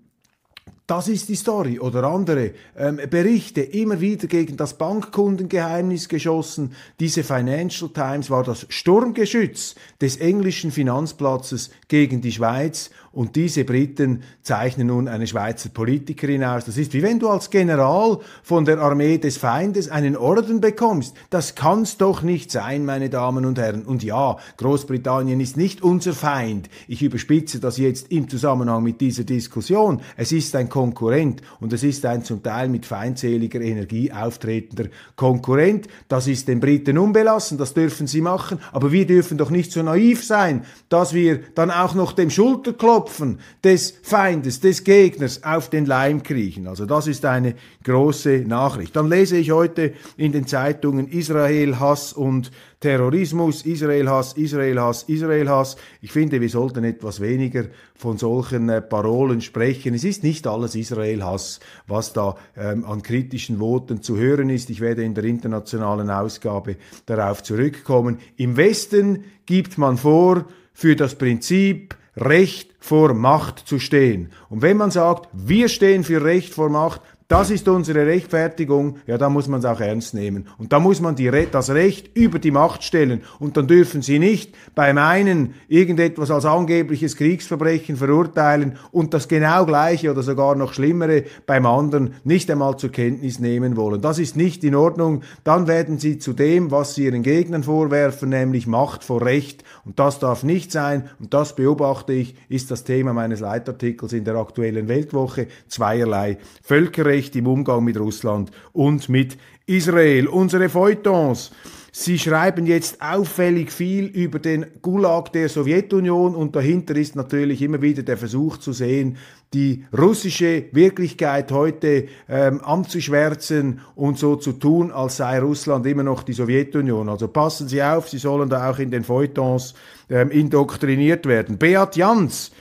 das 0.88 1.08
ist 1.08 1.30
die 1.30 1.36
Story. 1.36 1.80
Oder 1.80 2.04
andere 2.04 2.52
ähm, 2.78 3.00
Berichte, 3.10 3.62
immer 3.62 4.02
wieder 4.02 4.28
gegen 4.28 4.56
das 4.58 4.78
Bankkundengeheimnis 4.78 6.10
geschossen. 6.10 6.74
Diese 7.00 7.24
Financial 7.24 7.90
Times 7.90 8.30
war 8.30 8.44
das 8.44 8.66
Sturmgeschütz 8.70 9.76
des 10.00 10.18
englischen 10.18 10.72
Finanzplatzes 10.72 11.72
gegen 11.88 12.22
die 12.22 12.32
Schweiz 12.32 12.92
und 13.16 13.38
diese 13.38 13.64
Briten 13.64 14.24
zeichnen 14.42 14.88
nun 14.88 15.08
eine 15.08 15.26
Schweizer 15.26 15.70
Politikerin 15.70 16.44
aus. 16.44 16.66
Das 16.66 16.78
ist 16.78 16.94
wie 16.94 17.02
wenn 17.02 17.18
du 17.18 17.30
als 17.30 17.50
General 17.50 18.20
von 18.44 18.66
der 18.66 18.80
Armee 18.80 19.18
des 19.18 19.38
Feindes 19.38 19.90
einen 19.90 20.18
Orden 20.18 20.60
bekommst. 20.60 21.16
Das 21.30 21.56
kann's 21.56 21.98
doch 21.98 22.24
nicht 22.24 22.52
sein, 22.52 22.84
meine 22.84 23.10
Damen 23.10 23.46
und 23.46 23.58
Herren. 23.58 23.84
Und 23.84 24.04
ja, 24.04 24.36
Großbritannien 24.58 25.40
ist 25.40 25.56
nicht 25.56 25.82
unser 25.82 26.12
Feind. 26.12 26.70
Ich 26.90 27.02
überspitze 27.02 27.62
das 27.62 27.78
jetzt 27.78 28.12
im 28.12 28.28
Zusammenhang 28.28 28.84
mit 28.84 29.00
dieser 29.00 29.24
Diskussion. 29.24 30.02
Es 30.18 30.34
ist 30.34 30.54
ein 30.54 30.68
Konkurrent 30.68 31.42
und 31.62 31.72
es 31.72 31.84
ist 31.84 32.06
ein 32.06 32.26
zum 32.26 32.44
Teil 32.44 32.68
mit 32.68 32.86
feindseliger 32.86 33.62
Energie 33.62 34.12
auftretender 34.12 34.90
Konkurrent. 35.16 35.88
Das 36.10 36.28
ist 36.28 36.50
den 36.50 36.60
Briten 36.60 36.98
unbelassen, 36.98 37.58
das 37.58 37.74
dürfen 37.74 38.08
sie 38.08 38.20
machen. 38.20 38.60
Aber 38.74 38.92
wir 38.92 39.08
dürfen 39.08 39.38
doch 39.38 39.52
nicht 39.52 39.72
so 39.72 39.82
naiv 39.82 40.26
sein, 40.26 40.66
dass 40.90 41.14
wir 41.14 41.40
dann 41.56 41.72
auch 41.72 41.94
noch 41.94 42.12
dem 42.12 42.30
Schulterklopfen 42.30 43.05
Tropfen 43.06 43.40
des 43.64 43.94
Feindes, 44.02 44.60
des 44.60 44.84
Gegners 44.84 45.44
auf 45.44 45.70
den 45.70 45.86
Leim 45.86 46.24
kriechen. 46.24 46.68
Also 46.68 46.86
das 46.88 47.06
ist 47.06 47.24
eine 47.24 47.56
große 47.84 48.44
Nachricht. 48.48 48.96
Dann 48.96 49.10
lese 49.10 49.38
ich 49.38 49.52
heute 49.52 49.94
in 50.18 50.32
den 50.32 50.48
Zeitungen 50.48 51.08
Israel, 51.08 51.80
Hass 51.80 52.14
und 52.14 52.52
Terrorismus, 52.80 53.64
Israel 53.64 54.10
Hass, 54.10 54.34
Israel 54.34 54.80
Hass, 54.80 55.04
Israel 55.04 55.50
Hass. 55.50 55.76
Ich 56.02 56.12
finde, 56.12 56.42
wir 56.42 56.50
sollten 56.50 56.84
etwas 56.84 57.20
weniger 57.20 57.66
von 57.96 58.18
solchen 58.18 58.70
äh, 58.70 58.82
Parolen 58.82 59.42
sprechen. 59.42 59.94
Es 59.94 60.04
ist 60.04 60.24
nicht 60.24 60.48
alles 60.48 60.76
Israel 60.76 61.24
Hass, 61.24 61.60
was 61.88 62.12
da 62.12 62.36
ähm, 62.58 62.86
an 62.86 63.04
kritischen 63.04 63.60
Voten 63.60 64.02
zu 64.02 64.18
hören 64.18 64.50
ist. 64.50 64.70
Ich 64.72 64.82
werde 64.82 65.04
in 65.04 65.14
der 65.14 65.26
internationalen 65.26 66.10
Ausgabe 66.10 66.78
darauf 67.06 67.44
zurückkommen. 67.44 68.18
Im 68.36 68.58
Westen 68.58 69.26
gibt 69.46 69.78
man 69.78 69.98
vor, 69.98 70.46
für 70.74 70.96
das 70.96 71.16
Prinzip 71.16 71.96
Recht 72.18 72.72
vor 72.80 73.14
Macht 73.14 73.60
zu 73.60 73.80
stehen. 73.80 74.32
Und 74.50 74.62
wenn 74.62 74.78
man 74.78 74.92
sagt, 74.92 75.30
wir 75.34 75.70
stehen 75.70 76.04
für 76.04 76.24
Recht 76.24 76.54
vor 76.54 76.70
Macht, 76.70 77.02
das 77.28 77.50
ist 77.50 77.68
unsere 77.68 78.06
Rechtfertigung, 78.06 79.00
ja, 79.08 79.18
da 79.18 79.30
muss 79.30 79.48
man 79.48 79.60
es 79.60 79.66
auch 79.66 79.80
ernst 79.80 80.14
nehmen. 80.14 80.48
Und 80.60 80.72
da 80.72 80.80
muss 80.80 81.02
man 81.02 81.16
die, 81.16 81.32
das 81.52 81.72
Recht 81.72 82.16
über 82.16 82.38
die 82.38 82.52
Macht 82.52 82.84
stellen. 82.84 83.24
Und 83.40 83.58
dann 83.58 83.68
dürfen 83.68 84.04
Sie 84.04 84.20
nicht 84.20 84.54
beim 84.76 85.00
einen 85.00 85.56
irgendetwas 85.68 86.30
als 86.30 86.46
angebliches 86.46 87.16
Kriegsverbrechen 87.16 87.96
verurteilen 87.96 88.78
und 88.92 89.16
das 89.16 89.28
genau 89.28 89.66
gleiche 89.66 90.12
oder 90.12 90.22
sogar 90.22 90.54
noch 90.56 90.74
schlimmere 90.74 91.24
beim 91.48 91.66
anderen 91.66 92.14
nicht 92.24 92.52
einmal 92.52 92.78
zur 92.78 92.92
Kenntnis 92.92 93.40
nehmen 93.40 93.76
wollen. 93.76 94.02
Das 94.02 94.20
ist 94.20 94.36
nicht 94.36 94.64
in 94.64 94.76
Ordnung. 94.76 95.24
Dann 95.44 95.66
werden 95.66 95.98
Sie 95.98 96.20
zu 96.20 96.34
dem, 96.34 96.70
was 96.70 96.94
Sie 96.94 97.06
Ihren 97.06 97.24
Gegnern 97.24 97.64
vorwerfen, 97.64 98.30
nämlich 98.30 98.68
Macht 98.68 99.04
vor 99.04 99.26
Recht. 99.26 99.64
Und 99.84 99.98
das 99.98 100.20
darf 100.20 100.44
nicht 100.44 100.72
sein. 100.72 101.10
Und 101.20 101.34
das 101.34 101.56
beobachte 101.56 102.14
ich, 102.14 102.36
ist 102.50 102.70
das 102.70 102.84
Thema 102.84 103.14
meines 103.14 103.40
Leitartikels 103.40 104.14
in 104.14 104.26
der 104.26 104.36
aktuellen 104.36 104.88
Weltwoche. 104.88 105.48
Zweierlei 105.68 106.38
Völkerrecht 106.62 107.15
Völkerrecht 107.16 107.36
im 107.36 107.48
Umgang 107.48 107.84
mit 107.84 107.98
Russland 107.98 108.52
und 108.74 109.10
mit 109.10 109.38
Israel. 109.66 110.28
Unsere 110.28 110.70
Feuilletons. 110.70 111.52
Sie 111.92 112.20
schreiben 112.20 112.66
jetzt 112.66 113.02
auffällig 113.02 113.72
viel 113.72 114.08
über 114.08 114.40
den 114.40 114.66
Gulag 114.82 115.32
der 115.32 115.48
Sowjetunion 115.48 116.36
und 116.36 116.54
dahinter 116.54 116.94
ist 116.98 117.16
natürlich 117.16 117.62
immer 117.62 117.82
wieder 117.82 118.04
der 118.04 118.18
Versuch 118.18 118.58
zu 118.58 118.74
sehen, 118.74 119.16
die 119.54 119.86
russische 119.98 120.66
Wirklichkeit 120.74 121.54
heute 121.54 122.08
ähm, 122.28 122.60
anzuschwärzen 122.62 123.80
und 123.96 124.20
so 124.20 124.36
zu 124.36 124.52
tun, 124.52 124.92
als 124.92 125.18
sei 125.18 125.40
Russland 125.40 125.86
immer 125.86 126.04
noch 126.04 126.24
die 126.24 126.34
Sowjetunion. 126.34 127.08
Also 127.08 127.30
passen 127.30 127.70
Sie 127.70 127.82
auf, 127.82 128.10
Sie 128.10 128.18
sollen 128.18 128.50
da 128.50 128.70
auch 128.70 128.80
in 128.80 128.92
den 128.92 129.06
Feuilletons 129.06 129.74
ähm, 130.10 130.32
indoktriniert 130.32 131.26
werden. 131.26 131.58
Beat 131.58 131.96
Jans, 131.96 132.52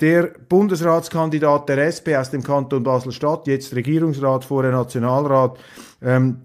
der 0.00 0.32
Bundesratskandidat 0.48 1.68
der 1.68 1.86
SP 1.88 2.16
aus 2.16 2.30
dem 2.30 2.42
Kanton 2.42 2.82
Basel-Stadt, 2.82 3.46
jetzt 3.46 3.74
Regierungsrat, 3.74 4.44
vorher 4.44 4.72
Nationalrat, 4.72 5.58
ähm, 6.02 6.42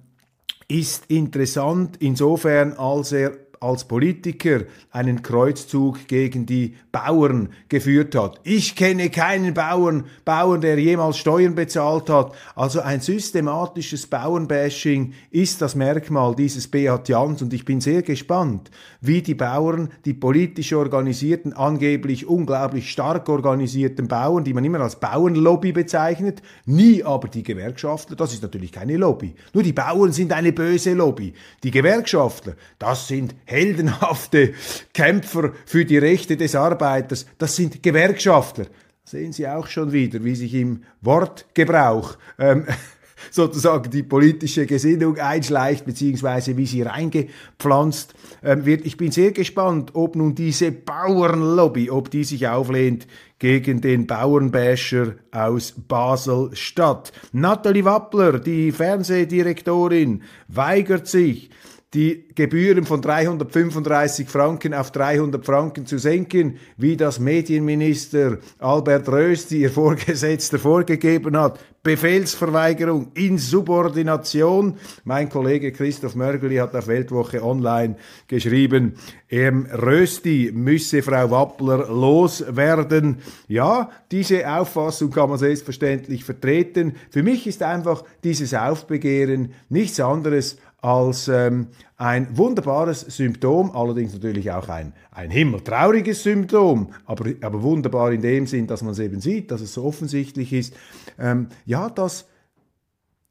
ist 0.68 1.06
interessant 1.08 1.98
insofern, 2.00 2.74
als 2.74 3.12
er 3.12 3.32
als 3.62 3.86
Politiker 3.86 4.62
einen 4.92 5.22
Kreuzzug 5.22 6.08
gegen 6.08 6.46
die 6.46 6.76
Bauern 6.92 7.50
geführt 7.68 8.16
hat. 8.16 8.40
Ich 8.44 8.76
kenne 8.76 9.10
keinen 9.10 9.54
Bauern, 9.54 10.06
Bauern, 10.26 10.62
der 10.62 10.80
jemals 10.80 11.18
Steuern 11.18 11.56
bezahlt 11.56 12.10
hat. 12.10 12.34
Also 12.56 12.82
ein 12.82 13.02
systematisches 13.02 14.08
Bauernbashing 14.08 15.14
ist 15.32 15.62
das 15.62 15.76
Merkmal 15.76 16.36
dieses 16.36 16.68
Beat 16.68 17.10
Jans 17.10 17.42
und 17.42 17.54
ich 17.54 17.66
bin 17.66 17.82
sehr 17.82 18.02
gespannt, 18.02 18.72
wie 19.02 19.22
die 19.22 19.36
Bauern, 19.36 19.90
die 20.06 20.14
politisch 20.14 20.74
organisierten, 20.74 21.54
angeblich 21.54 22.28
unglaublich 22.28 22.90
stark 22.90 23.30
organisierten 23.30 24.08
Bauern, 24.08 24.44
die 24.44 24.54
man 24.54 24.66
immer 24.66 24.82
als 24.82 25.00
Bauernlobby 25.00 25.72
bezeichnet, 25.72 26.42
nie 26.66 27.04
aber 27.04 27.28
die 27.28 27.44
Gewerkschaftler, 27.44 28.16
das 28.16 28.34
ist 28.34 28.42
natürlich 28.42 28.72
keine 28.72 28.98
Lobby. 28.98 29.36
Nur 29.54 29.64
die 29.64 29.74
Bauern 29.74 30.12
sind 30.12 30.34
eine 30.34 30.52
böse 30.52 30.94
Lobby. 30.94 31.34
Die 31.64 31.72
Gewerkschaftler, 31.72 32.54
das 32.78 33.08
sind 33.08 33.36
heldenhafte 33.50 34.54
Kämpfer 34.94 35.54
für 35.66 35.86
die 35.86 35.98
Rechte 35.98 36.38
des 36.38 36.56
Arbeiters, 36.56 37.26
das 37.38 37.56
sind 37.56 37.82
Gewerkschaftler. 37.82 38.66
Sehen 39.04 39.34
Sie 39.34 39.48
auch 39.48 39.66
schon 39.68 39.92
wieder, 39.92 40.24
wie 40.24 40.36
sich 40.36 40.54
im 40.54 40.84
Wortgebrauch 41.02 42.16
ähm, 42.38 42.68
sozusagen 43.32 43.90
die 43.90 44.04
politische 44.04 44.68
Gesinnung 44.68 45.18
einschleicht, 45.18 45.86
beziehungsweise 45.86 46.58
wie 46.58 46.68
sie 46.68 46.84
reingepflanzt 46.84 48.14
ähm, 48.44 48.66
wird. 48.66 48.86
Ich 48.86 48.98
bin 48.98 49.12
sehr 49.12 49.32
gespannt, 49.32 49.92
ob 49.96 50.16
nun 50.16 50.36
diese 50.36 50.72
Bauernlobby, 50.72 51.90
ob 51.90 52.12
die 52.12 52.24
sich 52.24 52.48
auflehnt 52.48 53.08
gegen 53.40 53.82
den 53.82 54.06
Bauernbasher 54.06 55.16
aus 55.32 55.74
Basel-Stadt. 55.88 57.12
Nathalie 57.32 57.86
Wappler, 57.86 58.40
die 58.40 58.72
Fernsehdirektorin, 58.72 60.22
weigert 60.48 61.08
sich, 61.08 61.50
die 61.94 62.26
Gebühren 62.36 62.86
von 62.86 63.02
335 63.02 64.30
Franken 64.30 64.76
auf 64.76 64.92
300 64.92 65.44
Franken 65.44 65.88
zu 65.88 65.98
senken, 65.98 66.58
wie 66.78 66.96
das 66.96 67.20
Medienminister 67.20 68.38
Albert 68.60 69.10
Rösti, 69.10 69.58
ihr 69.62 69.72
Vorgesetzter, 69.72 70.60
vorgegeben 70.60 71.36
hat. 71.36 71.60
Befehlsverweigerung, 71.82 73.12
Insubordination. 73.14 74.76
Mein 75.06 75.30
Kollege 75.30 75.72
Christoph 75.72 76.14
Mörgeli 76.14 76.58
hat 76.58 76.76
auf 76.76 76.88
Weltwoche 76.88 77.42
Online 77.42 77.96
geschrieben, 78.28 78.96
ähm, 79.30 79.66
Rösti 79.72 80.52
müsse 80.54 81.02
Frau 81.02 81.32
Wappler 81.32 81.88
loswerden. 81.88 83.20
Ja, 83.48 83.90
diese 84.12 84.48
Auffassung 84.52 85.10
kann 85.10 85.30
man 85.30 85.40
selbstverständlich 85.40 86.26
vertreten. 86.26 86.96
Für 87.12 87.24
mich 87.24 87.48
ist 87.48 87.64
einfach 87.64 88.04
dieses 88.24 88.54
Aufbegehren 88.54 89.54
nichts 89.70 90.00
anderes 90.02 90.58
als 90.82 91.28
ähm, 91.28 91.68
ein 91.98 92.38
wunderbares 92.38 93.02
Symptom, 93.02 93.72
allerdings 93.72 94.14
natürlich 94.14 94.52
auch 94.52 94.70
ein, 94.70 94.94
ein 95.12 95.30
himmeltrauriges 95.30 96.24
Symptom, 96.24 96.94
aber, 97.06 97.32
aber 97.42 97.62
wunderbar 97.62 98.12
in 98.12 98.22
dem 98.22 98.48
Sinn, 98.48 98.68
dass 98.68 98.82
man 98.82 98.94
es 98.94 99.00
eben 99.00 99.20
sieht, 99.20 99.52
dass 99.52 99.62
es 99.62 99.74
so 99.74 99.84
offensichtlich 99.84 100.54
ist, 100.54 100.74
ähm, 101.18 101.48
ja, 101.66 101.90
dass 101.90 102.28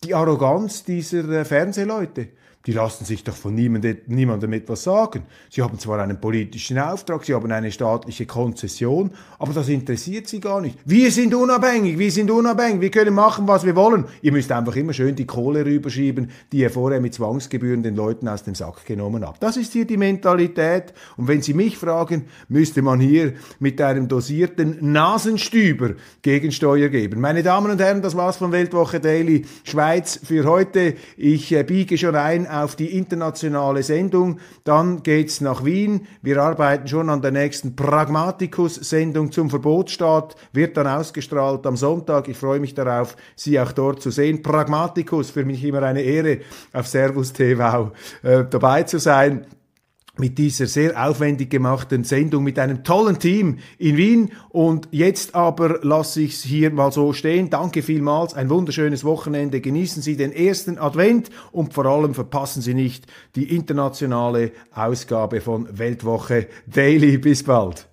die 0.05 0.15
Arroganz 0.15 0.85
dieser 0.85 1.29
äh, 1.31 1.45
Fernsehleute, 1.45 2.29
die 2.69 2.75
lassen 2.75 3.07
sich 3.07 3.25
doch 3.25 3.35
von 3.35 3.55
niemandem, 3.55 3.97
niemandem 4.09 4.53
etwas 4.53 4.83
sagen. 4.83 5.23
Sie 5.49 5.63
haben 5.63 5.79
zwar 5.79 6.01
einen 6.01 6.21
politischen 6.21 6.79
Auftrag, 6.79 7.25
sie 7.25 7.33
haben 7.33 7.51
eine 7.51 7.73
staatliche 7.73 8.27
Konzession, 8.27 9.11
aber 9.39 9.55
das 9.55 9.71
interessiert 9.71 10.29
sie 10.29 10.39
gar 10.39 10.61
nicht. 10.61 10.79
Wir 10.85 11.11
sind 11.11 11.35
unabhängig, 11.35 11.99
wir 11.99 12.13
sind 12.13 12.31
unabhängig, 12.31 12.83
wir 12.83 12.91
können 12.91 13.15
machen, 13.15 13.49
was 13.49 13.65
wir 13.65 13.75
wollen. 13.75 14.05
Ihr 14.21 14.33
müsst 14.33 14.53
einfach 14.53 14.77
immer 14.77 14.93
schön 14.93 15.17
die 15.17 15.25
Kohle 15.25 15.65
rüberschieben, 15.65 16.31
die 16.53 16.59
ihr 16.59 16.69
vorher 16.69 17.01
mit 17.01 17.15
Zwangsgebühren 17.15 17.83
den 17.83 17.97
Leuten 17.97 18.29
aus 18.29 18.45
dem 18.45 18.55
Sack 18.55 18.85
genommen 18.85 19.27
habt. 19.27 19.43
Das 19.43 19.57
ist 19.57 19.73
hier 19.73 19.87
die 19.87 19.97
Mentalität. 19.97 20.93
Und 21.17 21.27
wenn 21.27 21.41
Sie 21.41 21.55
mich 21.55 21.79
fragen, 21.79 22.27
müsste 22.51 22.83
man 22.83 23.01
hier 23.01 23.33
mit 23.61 23.81
einem 23.81 24.09
dosierten 24.09 24.93
Nasenstüber 24.93 25.95
Gegensteuer 26.21 26.91
geben. 26.91 27.23
Meine 27.23 27.43
Damen 27.43 27.71
und 27.71 27.81
Herren, 27.81 28.03
das 28.03 28.15
war's 28.15 28.37
von 28.37 28.53
Weltwoche 28.53 29.01
Daily 29.01 29.47
Schweiz 29.65 30.21
für 30.23 30.45
heute. 30.45 30.97
Ich 31.17 31.51
äh, 31.53 31.63
biege 31.63 31.97
schon 31.97 32.15
ein 32.15 32.47
auf 32.65 32.77
die 32.77 32.97
internationale 32.97 33.83
Sendung. 33.83 34.39
Dann 34.65 35.03
geht's 35.03 35.41
nach 35.41 35.65
Wien. 35.65 36.07
Wir 36.23 36.43
arbeiten 36.43 36.89
schon 36.89 37.11
an 37.11 37.23
der 37.23 37.31
nächsten 37.31 37.77
Pragmaticus-Sendung 37.77 39.33
zum 39.33 39.51
Verbotsstaat. 39.51 40.37
Wird 40.53 40.77
dann 40.77 40.87
ausgestrahlt 40.87 41.67
am 41.67 41.77
Sonntag. 41.77 42.29
Ich 42.29 42.37
freue 42.37 42.61
mich 42.61 42.75
darauf, 42.75 43.17
Sie 43.37 43.59
auch 43.61 43.73
dort 43.73 44.03
zu 44.03 44.11
sehen. 44.11 44.43
Pragmaticus, 44.43 45.31
für 45.31 45.45
mich 45.45 45.65
immer 45.65 45.83
eine 45.83 46.03
Ehre, 46.03 46.39
auf 46.73 46.87
Servus 46.87 47.33
TV 47.33 47.93
äh, 48.23 48.45
dabei 48.49 48.83
zu 48.85 48.99
sein 48.99 49.47
mit 50.19 50.39
dieser 50.39 50.67
sehr 50.67 51.09
aufwendig 51.09 51.51
gemachten 51.51 52.05
Sendung 52.05 52.45
mit 52.45 52.59
einem 52.59 52.85
tollen 52.85 53.19
Team 53.19 53.59
in 53.79 53.97
Wien. 53.97 54.33
Und 54.51 54.89
jetzt 54.91 55.35
aber 55.35 55.81
lasse 55.83 56.23
ich 56.23 56.35
es 56.35 56.43
hier 56.43 56.71
mal 56.71 56.93
so 56.93 57.13
stehen. 57.13 57.51
Danke 57.51 57.83
vielmals, 57.83 58.35
ein 58.35 58.51
wunderschönes 58.51 59.05
Wochenende. 59.05 59.61
Genießen 59.61 60.03
Sie 60.03 60.17
den 60.17 60.33
ersten 60.33 60.79
Advent 60.79 61.31
und 61.53 61.75
vor 61.75 61.87
allem 61.87 62.15
verpassen 62.15 62.63
Sie 62.63 62.75
nicht 62.75 63.07
die 63.37 63.55
internationale 63.55 64.53
Ausgabe 64.73 65.41
von 65.41 65.69
Weltwoche 65.79 66.49
Daily. 66.67 67.19
Bis 67.19 67.43
bald. 67.43 67.89